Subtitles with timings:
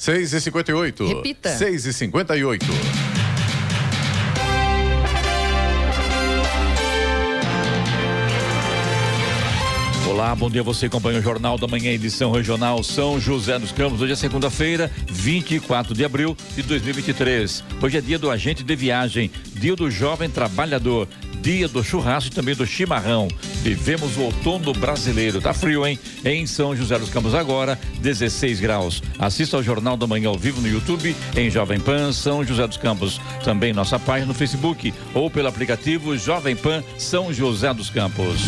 [0.00, 1.50] 6 e 58 Repita.
[1.50, 3.09] 6 e 58
[10.20, 10.62] Olá, bom dia.
[10.62, 14.02] Você acompanha o Jornal da Manhã, edição regional São José dos Campos.
[14.02, 17.64] Hoje é segunda-feira, 24 de abril de 2023.
[17.80, 21.08] Hoje é dia do agente de viagem, dia do jovem trabalhador,
[21.40, 23.28] dia do churrasco e também do chimarrão.
[23.62, 25.40] Vivemos o outono brasileiro.
[25.40, 25.98] Tá frio, hein?
[26.22, 29.02] Em São José dos Campos agora, 16 graus.
[29.18, 32.76] Assista ao Jornal da Manhã ao vivo no YouTube, em Jovem Pan São José dos
[32.76, 33.18] Campos.
[33.42, 38.42] Também nossa página no Facebook ou pelo aplicativo Jovem Pan São José dos Campos.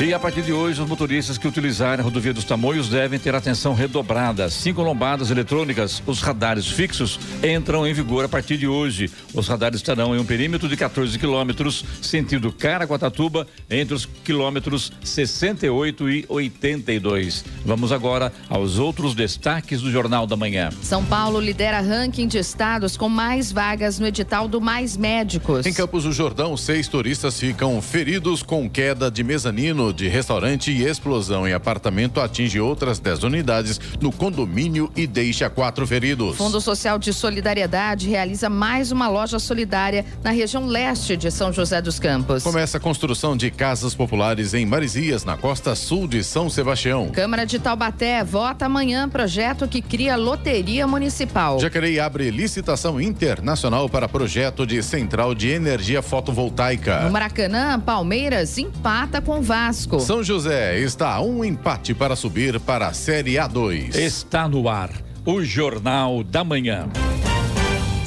[0.00, 3.34] E a partir de hoje, os motoristas que utilizarem a rodovia dos Tamoios devem ter
[3.34, 4.50] atenção redobrada.
[4.50, 9.08] Cinco lombadas eletrônicas, os radares fixos, entram em vigor a partir de hoje.
[9.32, 16.10] Os radares estarão em um perímetro de 14 quilômetros, sentido Caraguatatuba, entre os quilômetros 68
[16.10, 17.44] e 82.
[17.64, 20.70] Vamos agora aos outros destaques do Jornal da Manhã.
[20.82, 25.64] São Paulo lidera ranking de estados com mais vagas no edital do Mais Médicos.
[25.64, 30.84] Em Campos do Jordão, seis turistas ficam feridos com queda de mezanino de restaurante e
[30.84, 36.36] explosão em apartamento atinge outras 10 unidades no condomínio e deixa quatro feridos.
[36.36, 41.80] Fundo Social de Solidariedade realiza mais uma loja solidária na região leste de São José
[41.80, 42.42] dos Campos.
[42.42, 47.08] Começa a construção de casas populares em Marizias, na costa sul de São Sebastião.
[47.08, 51.58] Câmara de Taubaté vota amanhã projeto que cria loteria municipal.
[51.58, 57.00] Jacareí abre licitação internacional para projeto de central de energia fotovoltaica.
[57.00, 59.62] No Maracanã, Palmeiras empata com Vasco.
[60.00, 63.94] São José está a um empate para subir para a Série A2.
[63.94, 64.90] Está no ar
[65.24, 66.88] o Jornal da Manhã.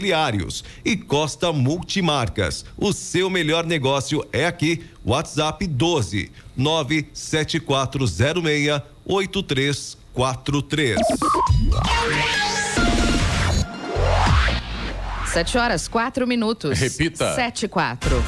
[0.00, 2.64] imobiliários e Costa Multimarcas.
[2.76, 4.84] O seu melhor negócio é aqui.
[5.04, 10.96] WhatsApp 12 97406 8343.
[15.26, 16.78] Sete horas, quatro minutos.
[16.78, 17.34] Repita.
[17.34, 18.24] Sete e quatro.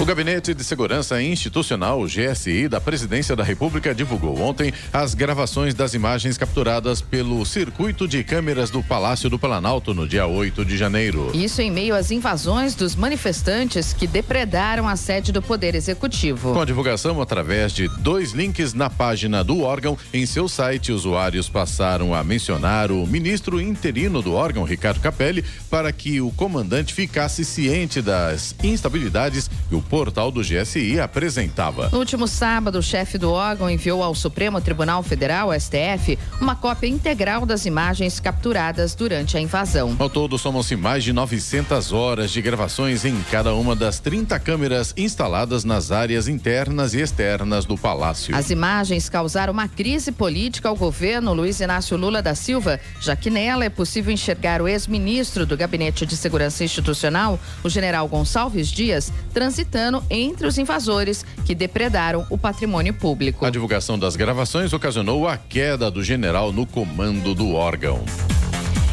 [0.00, 5.92] O Gabinete de Segurança Institucional, GSI, da Presidência da República divulgou ontem as gravações das
[5.92, 11.32] imagens capturadas pelo circuito de câmeras do Palácio do Planalto no dia 8 de janeiro.
[11.34, 16.52] Isso em meio às invasões dos manifestantes que depredaram a sede do Poder Executivo.
[16.52, 21.48] Com a divulgação através de dois links na página do órgão, em seu site, usuários
[21.48, 27.44] passaram a mencionar o ministro interino do órgão, Ricardo Capelli, para que o comandante ficasse
[27.44, 31.88] ciente das instabilidades que o portal do GSI apresentava.
[31.88, 36.86] No último sábado, o chefe do órgão enviou ao Supremo Tribunal Federal, STF, uma cópia
[36.86, 39.96] integral das imagens capturadas durante a invasão.
[39.98, 44.92] Ao todo, somam-se mais de 900 horas de gravações em cada uma das 30 câmeras
[44.96, 48.36] instaladas nas áreas internas e externas do palácio.
[48.36, 53.30] As imagens causaram uma crise política ao governo Luiz Inácio Lula da Silva, já que
[53.30, 59.12] nela é possível enxergar o ex-ministro do Gabinete de Segurança Institucional, o general Gonçalves Dias,
[59.32, 59.77] transitando
[60.10, 63.44] entre os invasores que depredaram o patrimônio público.
[63.44, 68.04] A divulgação das gravações ocasionou a queda do general no comando do órgão.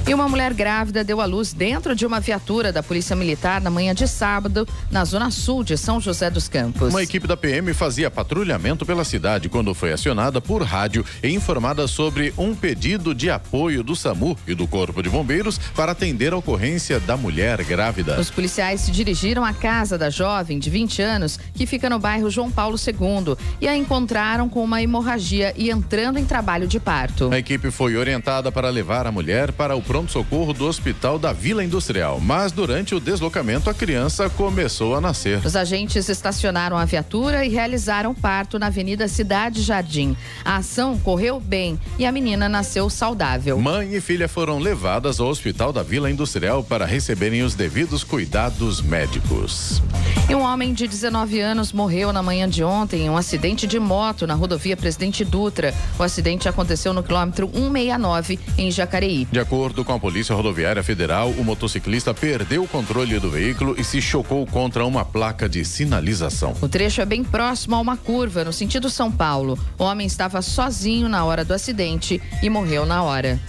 [0.08, 3.72] E uma mulher grávida deu à luz dentro de uma viatura da Polícia Militar na
[3.72, 6.90] manhã de sábado, na zona sul de São José dos Campos.
[6.90, 11.88] Uma equipe da PM fazia patrulhamento pela cidade quando foi acionada por rádio e informada
[11.88, 16.38] sobre um pedido de apoio do SAMU e do Corpo de Bombeiros para atender a
[16.38, 18.20] ocorrência da mulher grávida.
[18.20, 22.30] Os policiais se dirigiram à casa da jovem de 20 anos, que fica no bairro
[22.30, 27.34] João Paulo II, e a encontraram com uma hemorragia e entrando em trabalho de parto.
[27.34, 31.64] A equipe foi orientada para levar a mulher para o pronto-socorro do Hospital da Vila
[31.64, 35.40] Industrial, mas durante o deslocamento a criança começou a nascer.
[35.46, 40.18] Os agentes estacionaram a viatura e realizaram parto na Avenida Cidade Jardim.
[40.44, 43.58] A ação correu bem e a menina nasceu saudável.
[43.58, 48.82] Mãe e filha foram levadas ao Hospital da Vila Industrial para receberem os devidos cuidados
[48.82, 49.82] médicos.
[50.28, 53.80] E um homem de 19 anos morreu na manhã de ontem em um acidente de
[53.80, 55.74] moto na rodovia Presidente Dutra.
[55.98, 59.26] O acidente aconteceu no quilômetro 169 em Jacareí.
[59.32, 63.84] De acordo com a Polícia Rodoviária Federal, o motociclista perdeu o controle do veículo e
[63.84, 66.56] se chocou contra uma placa de sinalização.
[66.62, 69.58] O trecho é bem próximo a uma curva, no sentido São Paulo.
[69.78, 73.40] O homem estava sozinho na hora do acidente e morreu na hora.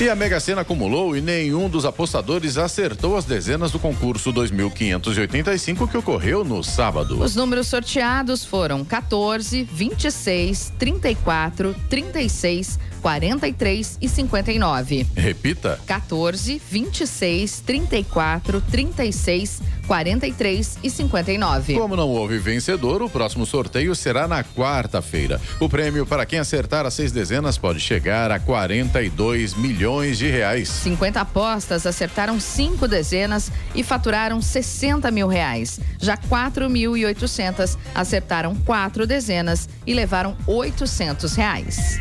[0.00, 5.88] E a Mega Sena acumulou e nenhum dos apostadores acertou as dezenas do concurso 2585
[5.88, 7.20] que ocorreu no sábado.
[7.20, 15.06] Os números sorteados foram 14, 26, 34, 36, 43 e 59.
[15.16, 21.74] Repita: 14, 26, 34, 36, 43 e 59.
[21.74, 25.40] Como não houve vencedor, o próximo sorteio será na quarta-feira.
[25.58, 30.68] O prêmio para quem acertar as seis dezenas pode chegar a 42 milhões de reais.
[30.68, 35.80] 50 apostas acertaram cinco dezenas e faturaram 60 mil reais.
[35.98, 41.98] Já 4.800 acertaram quatro dezenas e levaram 800 reais.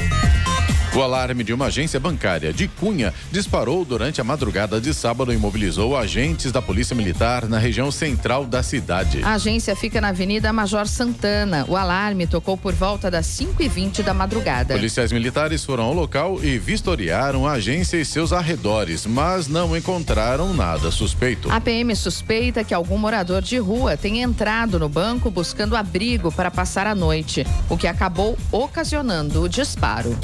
[0.95, 5.37] O alarme de uma agência bancária de Cunha disparou durante a madrugada de sábado e
[5.37, 9.21] mobilizou agentes da Polícia Militar na região central da cidade.
[9.23, 11.65] A agência fica na Avenida Major Santana.
[11.67, 14.73] O alarme tocou por volta das 5 e 20 da madrugada.
[14.73, 20.53] Policiais militares foram ao local e vistoriaram a agência e seus arredores, mas não encontraram
[20.53, 21.51] nada suspeito.
[21.51, 26.49] A PM suspeita que algum morador de rua tenha entrado no banco buscando abrigo para
[26.49, 30.17] passar a noite, o que acabou ocasionando o disparo.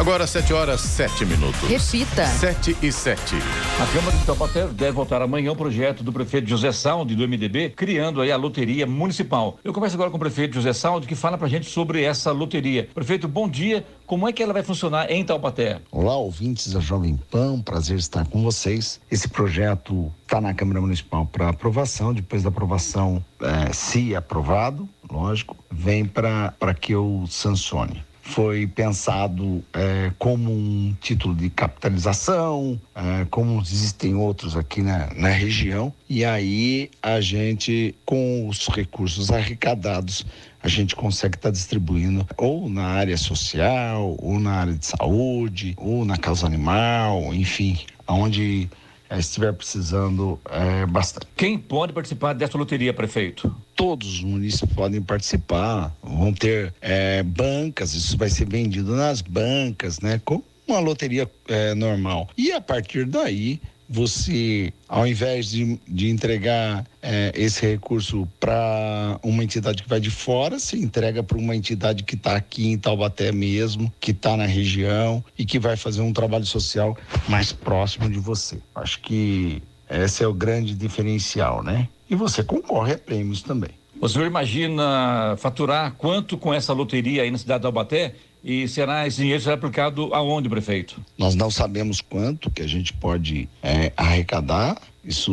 [0.00, 1.60] Agora 7 horas 7 minutos.
[1.68, 2.24] Repita.
[2.24, 3.36] 7 e 7.
[3.78, 7.68] A Câmara de Taubaté deve votar amanhã o projeto do prefeito José Saldi, do MDB,
[7.76, 9.58] criando aí a loteria municipal.
[9.62, 12.88] Eu converso agora com o prefeito José Saldi, que fala pra gente sobre essa loteria.
[12.94, 13.84] Prefeito, bom dia.
[14.06, 15.82] Como é que ela vai funcionar em Taubaté?
[15.92, 18.98] Olá, ouvintes da Jovem Pan, prazer estar com vocês.
[19.10, 22.14] Esse projeto está na Câmara Municipal para aprovação.
[22.14, 30.12] Depois da aprovação, é, se aprovado, lógico, vem para que eu sancione foi pensado é,
[30.16, 35.92] como um título de capitalização, é, como existem outros aqui na, na região.
[36.08, 40.24] E aí a gente, com os recursos arrecadados,
[40.62, 45.74] a gente consegue estar tá distribuindo ou na área social, ou na área de saúde,
[45.76, 48.78] ou na causa animal, enfim, onde é,
[49.18, 51.26] estiver precisando é, bastante.
[51.36, 53.54] Quem pode participar dessa loteria, prefeito?
[53.74, 60.00] Todos os municípios podem participar, vão ter é, bancas, isso vai ser vendido nas bancas,
[60.00, 60.20] né?
[60.24, 62.28] Como uma loteria é, normal.
[62.36, 63.60] E a partir daí,
[63.92, 70.12] você, ao invés de, de entregar é, esse recurso para uma entidade que vai de
[70.12, 74.46] fora, se entrega para uma entidade que está aqui em Taubaté mesmo, que está na
[74.46, 76.96] região e que vai fazer um trabalho social
[77.28, 78.58] mais próximo de você.
[78.76, 79.60] Acho que
[79.90, 81.88] esse é o grande diferencial, né?
[82.08, 83.70] E você concorre a prêmios também.
[84.00, 88.14] O senhor imagina faturar quanto com essa loteria aí na cidade de Taubaté?
[88.42, 91.00] E será esse dinheiro será aplicado aonde, prefeito?
[91.18, 94.80] Nós não sabemos quanto que a gente pode é, arrecadar.
[95.04, 95.32] Isso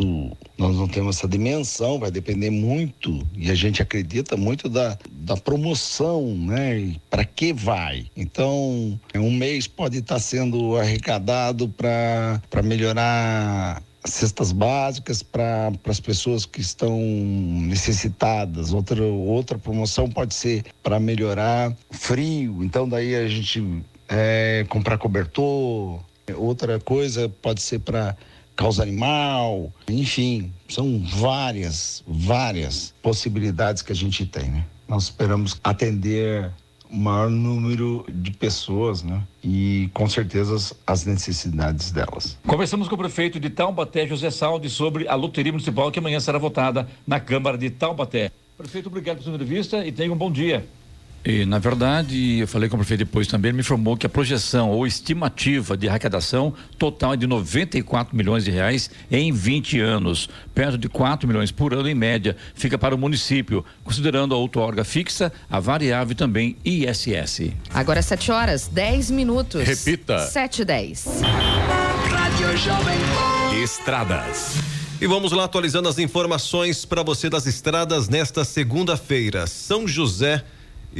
[0.56, 5.36] nós não temos essa dimensão, vai depender muito e a gente acredita muito da, da
[5.36, 6.96] promoção, né?
[7.10, 8.06] Para que vai?
[8.16, 16.60] Então, um mês pode estar sendo arrecadado para melhorar cestas básicas para as pessoas que
[16.60, 18.72] estão necessitadas.
[18.72, 22.62] Outra, outra promoção pode ser para melhorar frio.
[22.62, 26.00] Então daí a gente é, comprar cobertor.
[26.36, 28.16] Outra coisa pode ser para
[28.54, 29.72] causa animal.
[29.88, 34.64] Enfim, são várias, várias possibilidades que a gente tem, né?
[34.88, 36.50] Nós esperamos atender
[36.90, 39.22] o maior número de pessoas, né?
[39.42, 42.38] E com certeza as necessidades delas.
[42.46, 46.38] Conversamos com o prefeito de Taubaté, José Saldi, sobre a loteria municipal que amanhã será
[46.38, 48.30] votada na Câmara de Taubaté.
[48.56, 50.66] Prefeito, obrigado pela sua entrevista e tenha um bom dia.
[51.24, 54.08] E, na verdade, eu falei com o prefeito depois também, ele me informou que a
[54.08, 60.28] projeção ou estimativa de arrecadação total é de 94 milhões de reais em 20 anos,
[60.54, 64.84] perto de 4 milhões por ano em média, fica para o município, considerando a outorga
[64.84, 67.52] fixa, a variável e também ISS.
[67.74, 69.66] Agora 7 horas, 10 minutos.
[69.66, 70.20] Repita.
[70.20, 71.06] 7 e 10.
[73.62, 74.54] Estradas.
[75.00, 79.46] E vamos lá atualizando as informações para você das estradas nesta segunda-feira.
[79.46, 80.44] São José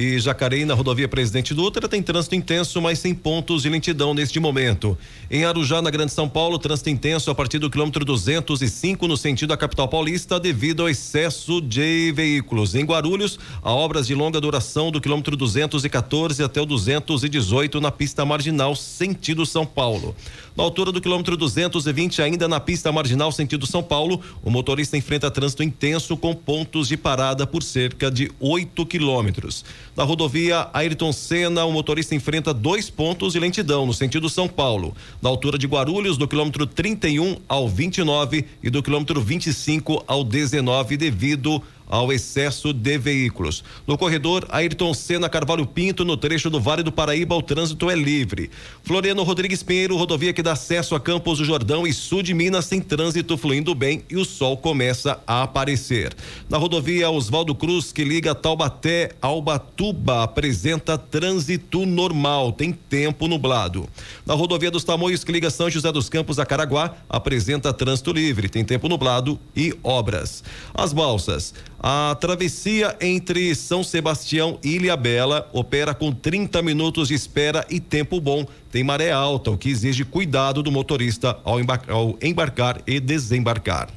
[0.01, 4.39] e Jacareí, na rodovia Presidente Dutra, tem trânsito intenso, mas sem pontos de lentidão neste
[4.39, 4.97] momento.
[5.29, 9.49] Em Arujá, na Grande São Paulo, trânsito intenso a partir do quilômetro 205 no sentido
[9.49, 12.77] da capital paulista, devido ao excesso de veículos.
[12.77, 18.25] Em Guarulhos, há obras de longa duração do quilômetro 214 até o 218 na pista
[18.25, 20.15] marginal, sentido São Paulo.
[20.59, 25.31] Na altura do quilômetro 220, ainda na pista marginal sentido São Paulo, o motorista enfrenta
[25.31, 29.65] trânsito intenso com pontos de parada por cerca de 8 quilômetros.
[29.97, 34.97] Na rodovia Ayrton Senna, o motorista enfrenta dois pontos de lentidão no sentido São Paulo,
[35.23, 40.97] na altura de Guarulhos, do quilômetro 31 ao 29 e do quilômetro 25 ao 19,
[40.97, 43.65] devido ao excesso de veículos.
[43.87, 47.95] No corredor Ayrton Senna Carvalho Pinto, no trecho do Vale do Paraíba, o trânsito é
[47.95, 48.51] livre.
[48.83, 52.69] Floriano Rodrigues Pinheiro, rodovia que dá acesso a Campos do Jordão e sul de Minas,
[52.69, 56.15] tem trânsito fluindo bem e o sol começa a aparecer.
[56.49, 63.89] Na rodovia Oswaldo Cruz, que liga Taubaté ao Batuba, apresenta trânsito normal, tem tempo nublado.
[64.27, 68.49] Na rodovia dos Tamoios, que liga São José dos Campos a Caraguá, apresenta trânsito livre,
[68.49, 70.43] tem tempo nublado e obras.
[70.75, 71.55] As balsas.
[71.81, 77.79] A travessia entre São Sebastião e Ilha Bela opera com 30 minutos de espera e
[77.79, 78.45] tempo bom.
[78.71, 83.89] Tem maré alta, o que exige cuidado do motorista ao embarcar, ao embarcar e desembarcar.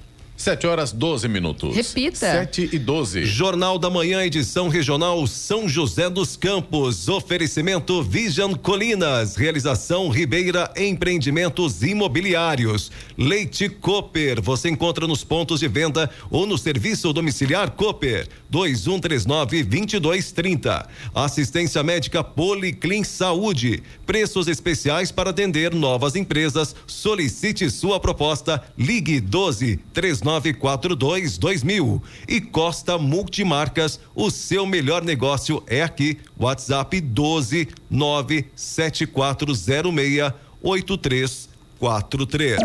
[0.42, 1.76] 7 horas 12 minutos.
[1.76, 2.32] Repita.
[2.32, 3.26] 7 e 12.
[3.26, 7.08] Jornal da Manhã, edição regional São José dos Campos.
[7.08, 9.36] Oferecimento Vision Colinas.
[9.36, 12.92] Realização Ribeira Empreendimentos Imobiliários.
[13.16, 14.42] Leite Cooper.
[14.42, 18.28] Você encontra nos pontos de venda ou no serviço domiciliar Cooper.
[18.50, 20.90] 2139 2230.
[21.14, 23.84] Assistência médica Policlin Saúde.
[24.08, 26.76] Preços especiais para atender novas empresas.
[26.88, 28.64] Solicite sua proposta.
[28.76, 32.02] Ligue 12 39 3942 2000.
[32.28, 36.18] E Costa Multimarcas, o seu melhor negócio é aqui.
[36.40, 42.60] WhatsApp 12 97406 8343.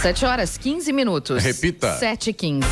[0.00, 1.42] Sete horas 15 minutos.
[1.42, 1.96] Repita.
[1.96, 2.68] Sete e quinze.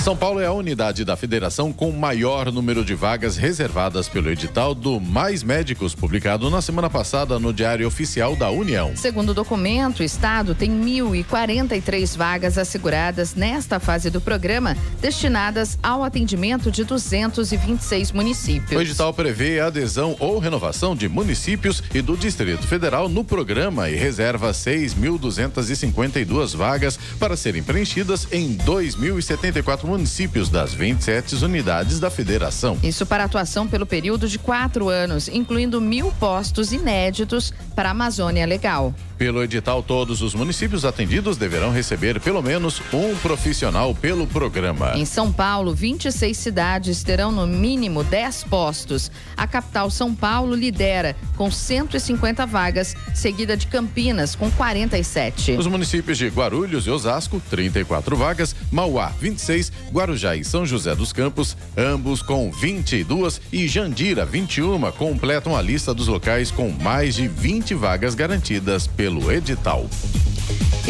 [0.00, 4.74] São Paulo é a unidade da federação com maior número de vagas reservadas pelo edital
[4.74, 8.96] do Mais Médicos, publicado na semana passada no Diário Oficial da União.
[8.96, 16.02] Segundo o documento, o Estado tem 1.043 vagas asseguradas nesta fase do programa, destinadas ao
[16.02, 18.72] atendimento de 226 municípios.
[18.72, 23.90] O edital prevê a adesão ou renovação de municípios e do Distrito Federal no programa
[23.90, 32.78] e reserva 6.252 vagas para serem preenchidas em 2.074 municípios das 27 unidades da federação.
[32.80, 38.46] Isso para atuação pelo período de quatro anos, incluindo mil postos inéditos para a Amazônia
[38.46, 38.94] Legal.
[39.18, 44.92] Pelo edital, todos os municípios atendidos deverão receber pelo menos um profissional pelo programa.
[44.96, 49.10] Em São Paulo, 26 cidades terão no mínimo 10 postos.
[49.36, 55.52] A capital São Paulo lidera com 150 vagas, seguida de Campinas com 47.
[55.52, 61.12] Os municípios de Guarulhos e Osasco, 34 vagas, Mauá, 26, Guarujá e São José dos
[61.12, 67.28] Campos, ambos com 22 e Jandira, 21, completam a lista dos locais com mais de
[67.28, 69.88] 20 vagas garantidas pelo edital.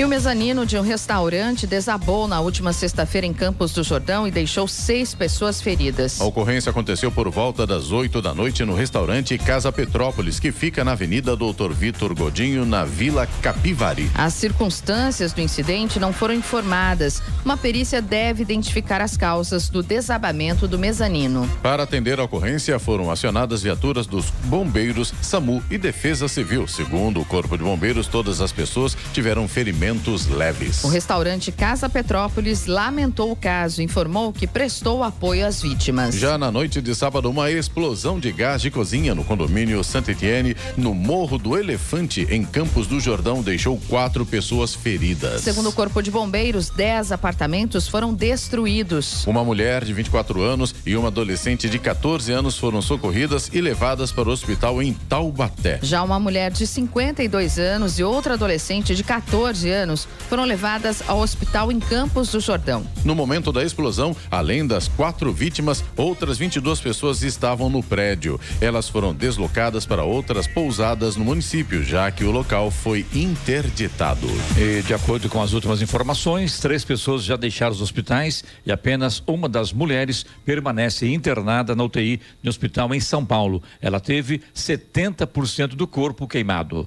[0.00, 4.30] E o mezanino de um restaurante desabou na última sexta-feira em Campos do Jordão e
[4.30, 6.18] deixou seis pessoas feridas.
[6.18, 10.82] A ocorrência aconteceu por volta das 8 da noite no restaurante Casa Petrópolis, que fica
[10.82, 14.10] na Avenida Doutor Vitor Godinho, na Vila Capivari.
[14.14, 17.22] As circunstâncias do incidente não foram informadas.
[17.44, 21.46] Uma perícia deve identificar as causas do desabamento do mezanino.
[21.62, 26.66] Para atender a ocorrência, foram acionadas viaturas dos bombeiros, SAMU e Defesa Civil.
[26.66, 30.84] Segundo o Corpo de Bombeiros, todas as pessoas tiveram ferimentos ferimentos leves.
[30.84, 36.14] O restaurante Casa Petrópolis lamentou o caso e informou que prestou apoio às vítimas.
[36.14, 40.56] Já na noite de sábado, uma explosão de gás de cozinha no condomínio Santa Etienne,
[40.76, 45.42] no Morro do Elefante, em Campos do Jordão, deixou quatro pessoas feridas.
[45.42, 49.26] Segundo o Corpo de Bombeiros, dez apartamentos foram destruídos.
[49.26, 54.12] Uma mulher de 24 anos e uma adolescente de 14 anos foram socorridas e levadas
[54.12, 55.80] para o hospital em Taubaté.
[55.82, 61.20] Já uma mulher de 52 anos e outra adolescente de 14 anos foram levadas ao
[61.20, 62.86] hospital em Campos do Jordão.
[63.04, 68.40] No momento da explosão, além das quatro vítimas, outras 22 pessoas estavam no prédio.
[68.60, 74.26] Elas foram deslocadas para outras pousadas no município, já que o local foi interditado.
[74.56, 79.22] E, de acordo com as últimas informações, três pessoas já deixaram os hospitais e apenas
[79.26, 83.62] uma das mulheres permanece internada na UTI no hospital em São Paulo.
[83.80, 86.86] Ela teve 70% do corpo queimado.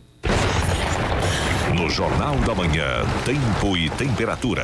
[1.74, 4.63] No Jornal da Manhã, tempo e temperatura.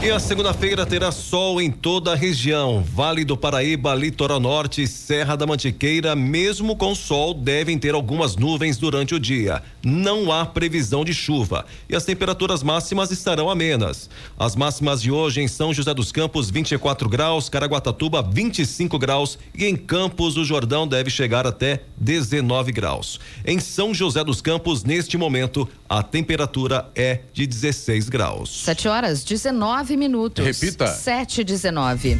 [0.00, 2.84] E a segunda-feira terá sol em toda a região.
[2.84, 8.78] Vale do Paraíba, Litoral Norte, Serra da Mantiqueira, mesmo com sol, devem ter algumas nuvens
[8.78, 9.62] durante o dia.
[9.84, 14.08] Não há previsão de chuva e as temperaturas máximas estarão amenas.
[14.38, 19.64] As máximas de hoje em São José dos Campos 24 graus, Caraguatatuba 25 graus e
[19.66, 23.18] em Campos do Jordão deve chegar até 19 graus.
[23.44, 28.64] Em São José dos Campos neste momento a temperatura é de 16 graus.
[28.64, 30.42] 7 horas 19 minutos.
[30.42, 30.86] Repita.
[30.86, 32.18] 7 19.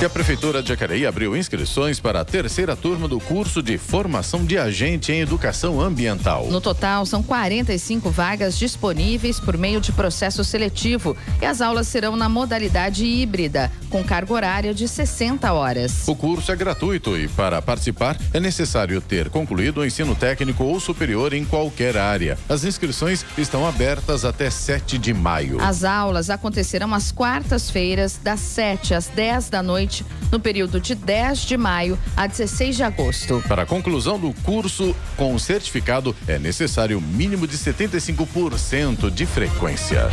[0.00, 4.44] E a Prefeitura de Jacareí abriu inscrições para a terceira turma do curso de formação
[4.44, 6.46] de agente em educação ambiental.
[6.46, 12.14] No total, são 45 vagas disponíveis por meio de processo seletivo e as aulas serão
[12.14, 16.06] na modalidade híbrida, com carga horária de 60 horas.
[16.06, 20.78] O curso é gratuito e, para participar, é necessário ter concluído o ensino técnico ou
[20.78, 22.38] superior em qualquer área.
[22.48, 25.60] As inscrições estão abertas até 7 de maio.
[25.60, 31.40] As aulas acontecerão às quartas-feiras, das 7 às 10 da noite no período de 10
[31.40, 33.42] de maio a 16 de agosto.
[33.48, 40.08] Para a conclusão do curso com o certificado, é necessário mínimo de 75% de frequência.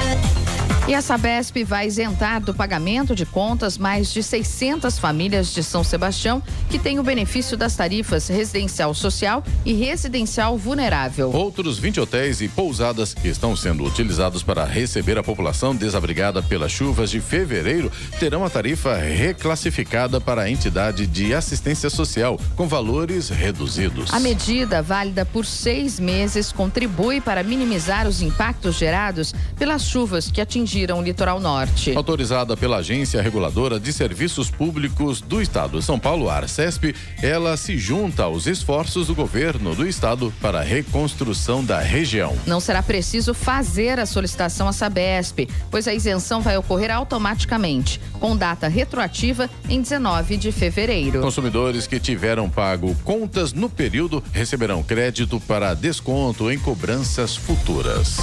[0.87, 5.83] E a Sabesp vai isentar do pagamento de contas mais de 600 famílias de São
[5.83, 11.31] Sebastião que têm o benefício das tarifas residencial social e residencial vulnerável.
[11.31, 16.71] Outros 20 hotéis e pousadas que estão sendo utilizados para receber a população desabrigada pelas
[16.71, 23.29] chuvas de fevereiro terão a tarifa reclassificada para a entidade de assistência social com valores
[23.29, 24.13] reduzidos.
[24.13, 30.41] A medida, válida por seis meses, contribui para minimizar os impactos gerados pelas chuvas que
[30.41, 31.95] atingiram atingiram o litoral norte.
[31.95, 37.55] Autorizada pela Agência Reguladora de Serviços Públicos do Estado de São Paulo, a Arcesp, ela
[37.55, 42.24] se junta aos esforços do governo do estado para a reconstrução da região.
[42.45, 48.35] Não será preciso fazer a solicitação à Sabesp, pois a isenção vai ocorrer automaticamente, com
[48.35, 51.21] data retroativa em 19 de fevereiro.
[51.21, 58.17] Consumidores que tiveram pago contas no período receberão crédito para desconto em cobranças futuras.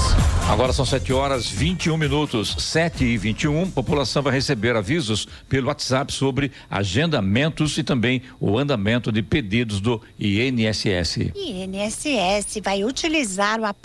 [0.49, 5.68] Agora são 7 horas 21 minutos minutos 7 e 21, população vai receber avisos pelo
[5.68, 11.32] WhatsApp sobre agendamentos e também o andamento de pedidos do INSS.
[11.35, 13.82] INSS vai utilizar o aplicativo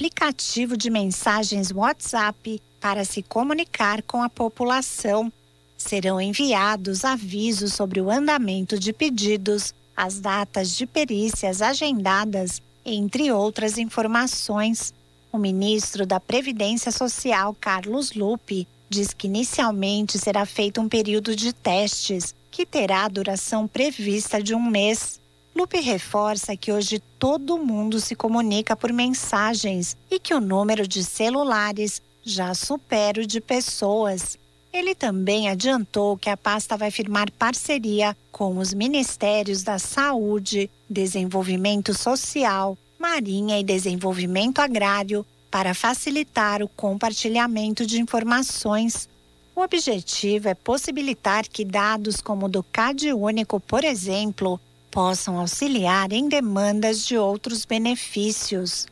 [0.78, 5.32] de mensagens WhatsApp para se comunicar com a população.
[5.78, 13.78] Serão enviados avisos sobre o andamento de pedidos, as datas de perícias agendadas, entre outras
[13.78, 14.94] informações.
[15.32, 21.52] O ministro da Previdência Social, Carlos Lupe, diz que inicialmente será feito um período de
[21.52, 25.20] testes, que terá duração prevista de um mês.
[25.58, 31.04] Lupe reforça que hoje todo mundo se comunica por mensagens e que o número de
[31.04, 34.38] celulares já supera o de pessoas.
[34.72, 41.92] Ele também adiantou que a pasta vai firmar parceria com os Ministérios da Saúde, Desenvolvimento
[41.92, 49.10] Social, Marinha e Desenvolvimento Agrário para facilitar o compartilhamento de informações.
[49.56, 56.12] O objetivo é possibilitar que dados como o do CAD único, por exemplo, possam auxiliar
[56.12, 58.88] em demandas de outros benefícios.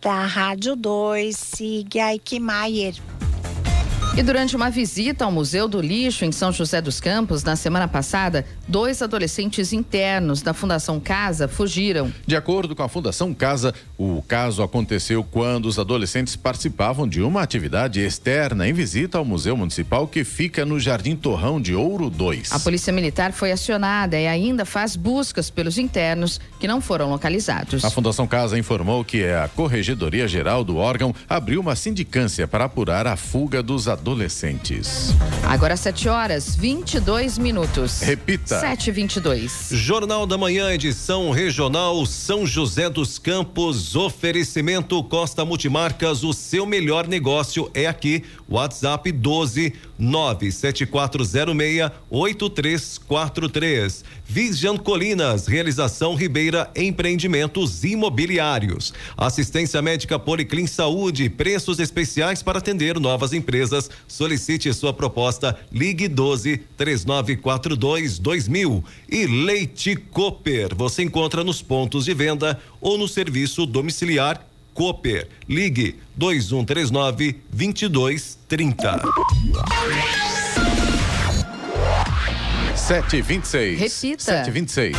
[0.00, 2.94] Da Rádio 2, siga Eichmeier.
[4.14, 7.88] E durante uma visita ao Museu do Lixo em São José dos Campos, na semana
[7.88, 12.12] passada, dois adolescentes internos da Fundação Casa fugiram.
[12.26, 17.40] De acordo com a Fundação Casa, o caso aconteceu quando os adolescentes participavam de uma
[17.40, 22.52] atividade externa em visita ao Museu Municipal que fica no Jardim Torrão de Ouro 2.
[22.52, 27.82] A Polícia Militar foi acionada e ainda faz buscas pelos internos que não foram localizados.
[27.82, 33.06] A Fundação Casa informou que a Corregedoria Geral do órgão abriu uma sindicância para apurar
[33.06, 35.14] a fuga dos adolescentes adolescentes.
[35.44, 38.00] Agora 7 horas 22 minutos.
[38.00, 38.58] Repita.
[38.58, 43.94] 7 e 22 Jornal da Manhã, edição regional São José dos Campos.
[43.94, 46.24] Oferecimento Costa Multimarcas.
[46.24, 48.24] O seu melhor negócio é aqui.
[48.48, 54.04] WhatsApp 12 97406 8343.
[54.26, 58.92] Vision Colinas, realização Ribeira Empreendimentos Imobiliários.
[59.16, 63.88] Assistência médica Policlin Saúde, preços especiais para atender novas empresas.
[64.08, 68.84] Solicite sua proposta, ligue 12 3942 2000.
[69.08, 75.28] E Leite Cooper, você encontra nos pontos de venda ou no serviço domiciliar Cooper.
[75.48, 79.02] Ligue 2139 2230.
[82.74, 83.78] Sete vinte e seis.
[83.78, 84.22] Repita.
[84.22, 84.92] Sete vinte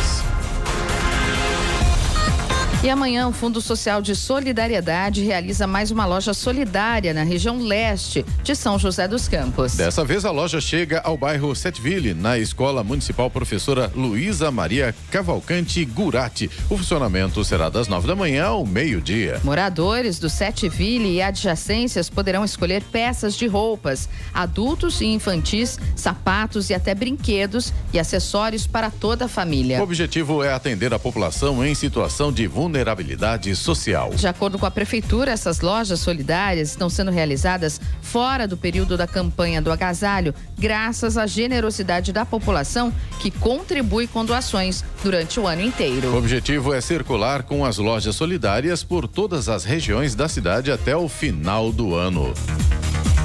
[2.84, 8.26] e amanhã o Fundo Social de Solidariedade realiza mais uma loja solidária na região leste
[8.42, 9.74] de São José dos Campos.
[9.74, 15.82] Dessa vez a loja chega ao bairro Setville, na Escola Municipal Professora Luísa Maria Cavalcante
[15.82, 16.50] Gurati.
[16.68, 19.40] O funcionamento será das nove da manhã ao meio-dia.
[19.42, 26.74] Moradores do Setville e adjacências poderão escolher peças de roupas, adultos e infantis, sapatos e
[26.74, 29.80] até brinquedos e acessórios para toda a família.
[29.80, 34.10] O objetivo é atender a população em situação de vulnerabilidade vulnerabilidade social.
[34.10, 39.06] De acordo com a prefeitura, essas lojas solidárias estão sendo realizadas fora do período da
[39.06, 45.62] campanha do agasalho, graças à generosidade da população que contribui com doações durante o ano
[45.62, 46.08] inteiro.
[46.08, 50.96] O objetivo é circular com as lojas solidárias por todas as regiões da cidade até
[50.96, 52.34] o final do ano.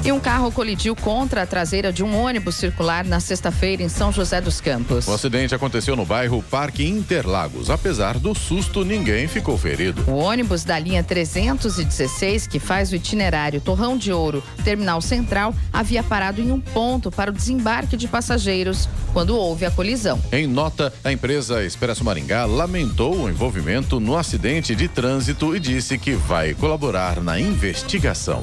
[0.02, 4.10] E um carro colidiu contra a traseira de um ônibus circular na sexta-feira em São
[4.10, 5.06] José dos Campos.
[5.06, 7.68] O acidente aconteceu no bairro Parque Interlagos.
[7.68, 10.02] Apesar do susto, ninguém ficou ferido.
[10.10, 16.02] O ônibus da linha 316, que faz o itinerário Torrão de Ouro, Terminal Central, havia
[16.02, 20.18] parado em um ponto para o desembarque de passageiros quando houve a colisão.
[20.32, 25.98] Em nota, a empresa Expresso Maringá lamentou o envolvimento no acidente de trânsito e disse
[25.98, 28.40] que vai colaborar na investigação.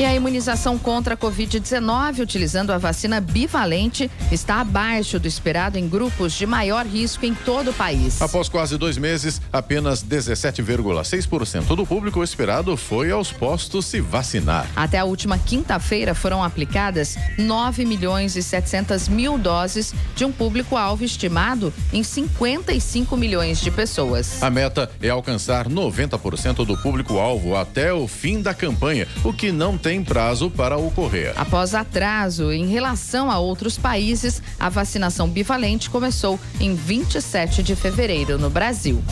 [0.00, 5.86] E a imunização contra a Covid-19 utilizando a vacina bivalente está abaixo do esperado em
[5.86, 8.22] grupos de maior risco em todo o país.
[8.22, 14.66] Após quase dois meses, apenas 17,6% do público esperado foi aos postos se vacinar.
[14.74, 21.04] Até a última quinta-feira foram aplicadas 9 milhões e 700 mil doses de um público-alvo
[21.04, 24.42] estimado em 55 milhões de pessoas.
[24.42, 29.76] A meta é alcançar 90% do público-alvo até o fim da campanha, o que não
[29.76, 31.32] tem prazo para ocorrer.
[31.36, 38.38] Após atraso em relação a outros países, a vacinação bivalente começou em 27 de fevereiro
[38.38, 39.02] no Brasil.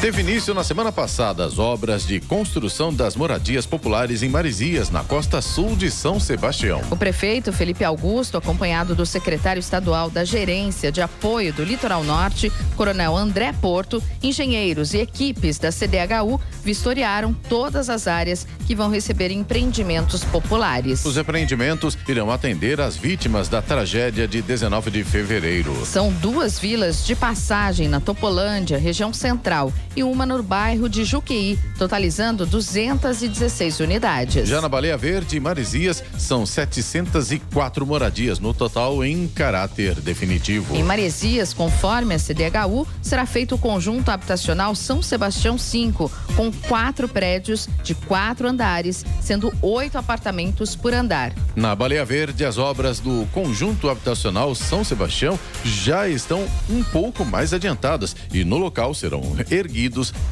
[0.00, 5.04] Teve início na semana passada as obras de construção das moradias populares em Marizias, na
[5.04, 6.80] costa sul de São Sebastião.
[6.90, 12.50] O prefeito Felipe Augusto, acompanhado do secretário estadual da Gerência de Apoio do Litoral Norte,
[12.78, 19.30] Coronel André Porto, engenheiros e equipes da CDHU vistoriaram todas as áreas que vão receber
[19.30, 21.04] empreendimentos populares.
[21.04, 25.84] Os empreendimentos irão atender as vítimas da tragédia de 19 de fevereiro.
[25.84, 31.58] São duas vilas de passagem na Topolândia, região central e uma no bairro de Juqueí,
[31.76, 34.48] totalizando 216 unidades.
[34.48, 40.76] Já na Baleia Verde e Marizias, são 704 moradias no total em caráter definitivo.
[40.76, 47.08] Em Marizias, conforme a CDHU, será feito o conjunto habitacional São Sebastião 5, com quatro
[47.08, 51.32] prédios de quatro andares, sendo oito apartamentos por andar.
[51.56, 57.52] Na Baleia Verde, as obras do conjunto habitacional São Sebastião já estão um pouco mais
[57.52, 59.79] adiantadas e no local serão erguidos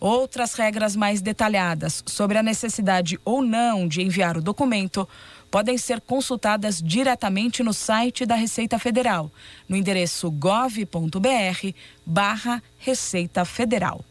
[0.00, 5.08] Outras regras mais detalhadas sobre a necessidade ou não de enviar o documento
[5.48, 9.30] podem ser consultadas diretamente no site da Receita Federal,
[9.68, 11.72] no endereço gov.br
[12.04, 14.04] barra Receita Federal.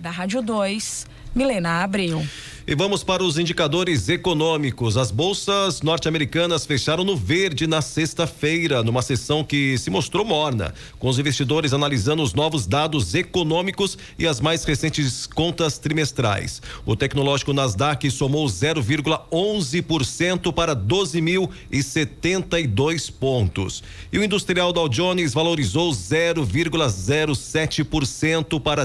[0.00, 2.24] Da Rádio 2, Milena Abreu.
[2.70, 4.98] E vamos para os indicadores econômicos.
[4.98, 11.08] As bolsas norte-americanas fecharam no verde na sexta-feira, numa sessão que se mostrou morna, com
[11.08, 16.60] os investidores analisando os novos dados econômicos e as mais recentes contas trimestrais.
[16.84, 23.82] O tecnológico Nasdaq somou 0,11% para 12.072 pontos.
[24.12, 28.84] E o industrial Dow Jones valorizou 0,07% para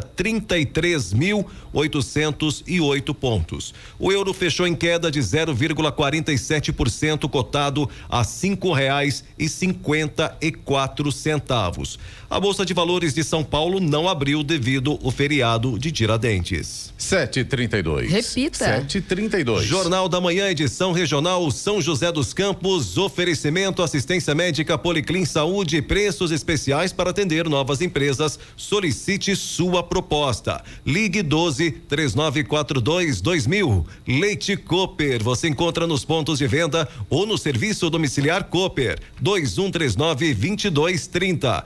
[2.34, 3.74] 33.808 pontos.
[4.00, 11.12] O euro fechou em queda de 0,47%, cotado a cinco reais e cinquenta e quatro
[11.12, 12.00] centavos.
[12.34, 16.92] A Bolsa de Valores de São Paulo não abriu devido ao feriado de Tiradentes.
[16.98, 18.10] 732.
[18.10, 18.66] Repita.
[18.66, 19.68] 732.
[19.68, 26.32] Jornal da Manhã, edição regional São José dos Campos, oferecimento assistência médica Policlin Saúde, preços
[26.32, 28.40] especiais para atender novas empresas.
[28.58, 30.64] Solicite sua proposta.
[30.84, 33.86] Ligue 12 3942 2000.
[34.08, 41.64] Leite Cooper, você encontra nos pontos de venda ou no serviço domiciliar Cooper 2139 2230.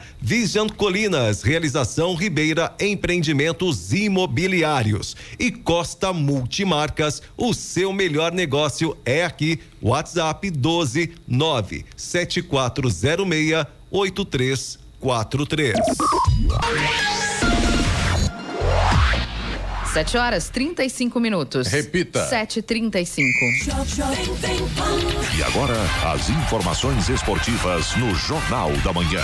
[0.57, 9.59] Vision Colinas, realização Ribeira Empreendimentos Imobiliários e Costa Multimarcas, o seu melhor negócio é aqui.
[9.79, 15.77] WhatsApp 12 9 7406 8343.
[19.93, 21.67] 7 horas 35 minutos.
[21.67, 22.27] Repita.
[22.31, 23.21] 7h35.
[25.37, 25.77] E agora,
[26.15, 29.21] as informações esportivas no Jornal da Manhã.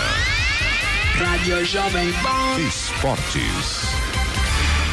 [1.16, 2.60] Rádio Jovem Pan.
[2.60, 3.82] Esportes.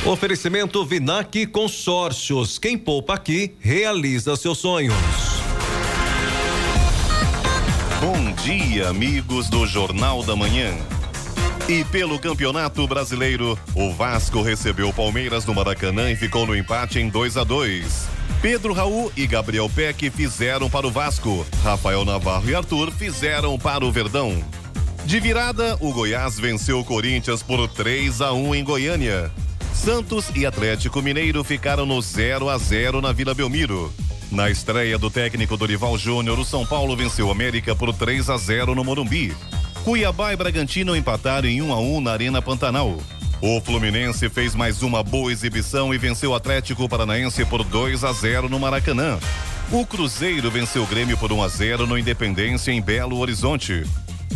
[0.05, 2.59] Oferecimento Vinac Consórcios.
[2.59, 4.93] Quem poupa aqui realiza seus sonhos.
[7.99, 10.71] Bom dia, amigos do Jornal da Manhã.
[11.67, 16.99] E pelo Campeonato Brasileiro, o Vasco recebeu o Palmeiras no Maracanã e ficou no empate
[16.99, 18.07] em 2 a 2.
[18.43, 21.43] Pedro Raul e Gabriel Peck fizeram para o Vasco.
[21.63, 24.60] Rafael Navarro e Arthur fizeram para o Verdão.
[25.05, 29.31] De virada, o Goiás venceu o Corinthians por 3 a 1 em Goiânia.
[29.73, 33.91] Santos e Atlético Mineiro ficaram no 0 a 0 na Vila Belmiro.
[34.31, 38.37] Na estreia do técnico Dorival Júnior, o São Paulo venceu o América por 3 a
[38.37, 39.35] 0 no Morumbi.
[39.83, 42.97] Cuiabá e Bragantino empataram em 1 a 1 na Arena Pantanal.
[43.41, 48.13] O Fluminense fez mais uma boa exibição e venceu o Atlético Paranaense por 2 a
[48.13, 49.17] 0 no Maracanã.
[49.71, 53.83] O Cruzeiro venceu o Grêmio por 1 a 0 no Independência em Belo Horizonte.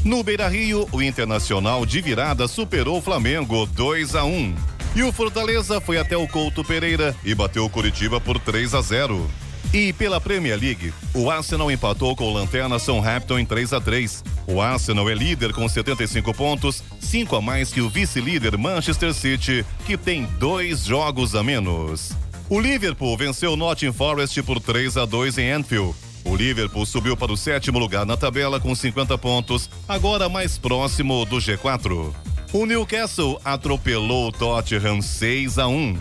[0.05, 4.55] No Beira-Rio, o Internacional de virada superou o Flamengo 2 a 1.
[4.95, 8.81] E o Fortaleza foi até o Couto Pereira e bateu o Curitiba por 3 a
[8.81, 9.27] 0.
[9.73, 14.23] E pela Premier League, o Arsenal empatou com o Lanterna Southampton em 3 a 3.
[14.45, 19.65] O Arsenal é líder com 75 pontos, cinco a mais que o vice-líder Manchester City,
[19.87, 22.11] que tem dois jogos a menos.
[22.47, 25.95] O Liverpool venceu o Nottingham Forest por 3 a 2 em Anfield.
[26.25, 31.23] O Liverpool subiu para o sétimo lugar na tabela com 50 pontos, agora mais próximo
[31.23, 32.13] do G4.
[32.51, 35.97] O Newcastle atropelou o Tottenham 6 a 1.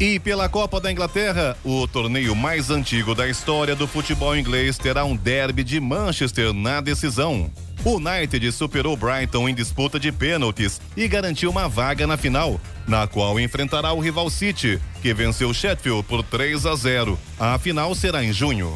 [0.00, 5.04] E pela Copa da Inglaterra, o torneio mais antigo da história do futebol inglês terá
[5.04, 7.50] um derby de Manchester na decisão.
[7.84, 13.06] O United superou Brighton em disputa de pênaltis e garantiu uma vaga na final, na
[13.06, 17.18] qual enfrentará o rival City, que venceu Sheffield por 3 a 0.
[17.38, 18.74] A final será em junho.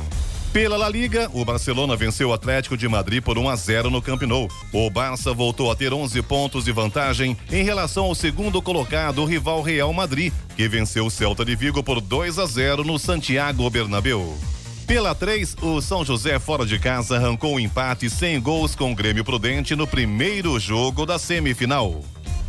[0.55, 4.01] Pela La Liga, o Barcelona venceu o Atlético de Madrid por 1 a 0 no
[4.01, 4.49] Camp Nou.
[4.73, 9.25] O Barça voltou a ter 11 pontos de vantagem em relação ao segundo colocado, o
[9.25, 13.69] rival Real Madrid, que venceu o Celta de Vigo por 2 a 0 no Santiago
[13.69, 14.39] Bernabéu.
[14.87, 18.93] Pela 3, o São José fora de casa arrancou o um empate sem gols com
[18.93, 22.01] o Grêmio Prudente no primeiro jogo da semifinal.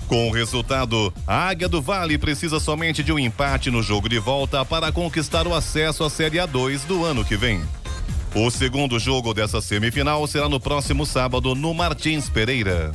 [0.08, 4.20] Com o resultado, a Águia do Vale precisa somente de um empate no jogo de
[4.20, 7.64] volta para conquistar o acesso à Série A2 do ano que vem.
[8.38, 12.92] O segundo jogo dessa semifinal será no próximo sábado no Martins Pereira.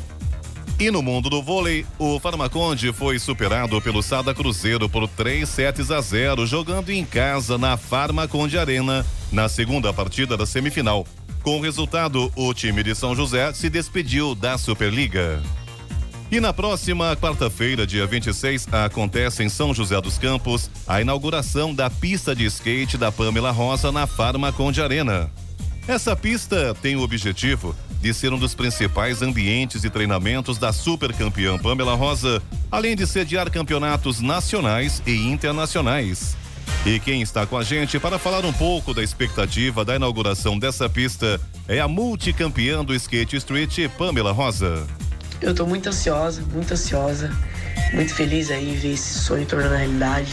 [0.78, 5.90] E no mundo do vôlei, o Farmaconde foi superado pelo Sada Cruzeiro por 3 sets
[5.90, 11.06] a 0, jogando em casa na Farmaconde Arena, na segunda partida da semifinal.
[11.42, 15.42] Com o resultado, o time de São José se despediu da Superliga.
[16.30, 21.90] E na próxima quarta-feira, dia 26, acontece em São José dos Campos a inauguração da
[21.90, 25.28] pista de skate da Pamela Rosa na Farmaconde Arena.
[25.88, 31.12] Essa pista tem o objetivo de ser um dos principais ambientes de treinamentos da super
[31.12, 32.40] campeã Pamela Rosa,
[32.70, 36.36] além de sediar campeonatos nacionais e internacionais.
[36.86, 40.88] E quem está com a gente para falar um pouco da expectativa da inauguração dessa
[40.88, 44.86] pista é a multicampeã do Skate Street, Pamela Rosa.
[45.40, 47.30] Eu tô muito ansiosa, muito ansiosa,
[47.94, 50.32] muito feliz aí ver esse sonho tornando realidade.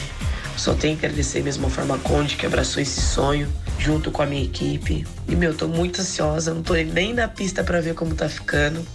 [0.57, 3.47] Só tenho que agradecer mesmo a Farmaconde que abraçou esse sonho
[3.79, 5.05] junto com a minha equipe.
[5.27, 8.85] E meu, tô muito ansiosa, não tô nem na pista para ver como tá ficando.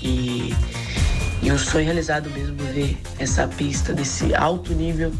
[0.00, 0.54] E,
[1.42, 5.12] e um sonho realizado mesmo ver essa pista desse alto nível